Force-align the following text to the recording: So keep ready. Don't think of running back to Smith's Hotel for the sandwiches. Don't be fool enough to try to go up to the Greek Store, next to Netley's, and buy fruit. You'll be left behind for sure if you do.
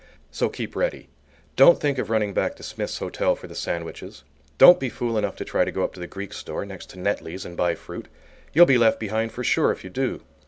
So 0.31 0.49
keep 0.49 0.75
ready. 0.75 1.09
Don't 1.55 1.79
think 1.79 1.99
of 1.99 2.09
running 2.09 2.33
back 2.33 2.55
to 2.55 2.63
Smith's 2.63 2.97
Hotel 2.97 3.35
for 3.35 3.45
the 3.45 3.53
sandwiches. 3.53 4.23
Don't 4.57 4.79
be 4.79 4.89
fool 4.89 5.15
enough 5.15 5.35
to 5.35 5.45
try 5.45 5.63
to 5.63 5.71
go 5.71 5.83
up 5.83 5.93
to 5.93 5.99
the 5.99 6.07
Greek 6.07 6.33
Store, 6.33 6.65
next 6.65 6.89
to 6.89 6.99
Netley's, 6.99 7.45
and 7.45 7.55
buy 7.55 7.75
fruit. 7.75 8.07
You'll 8.51 8.65
be 8.65 8.79
left 8.79 8.99
behind 8.99 9.31
for 9.31 9.43
sure 9.43 9.69
if 9.71 9.83
you 9.83 9.91
do. 9.91 10.23